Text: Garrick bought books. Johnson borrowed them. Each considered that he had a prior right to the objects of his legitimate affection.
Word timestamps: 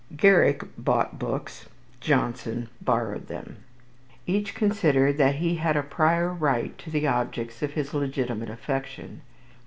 Garrick 0.17 0.63
bought 0.79 1.19
books. 1.19 1.67
Johnson 1.99 2.69
borrowed 2.81 3.27
them. 3.27 3.57
Each 4.25 4.55
considered 4.55 5.19
that 5.19 5.35
he 5.35 5.57
had 5.57 5.77
a 5.77 5.83
prior 5.83 6.33
right 6.33 6.75
to 6.79 6.89
the 6.89 7.05
objects 7.05 7.61
of 7.61 7.73
his 7.73 7.93
legitimate 7.93 8.49
affection. 8.49 9.21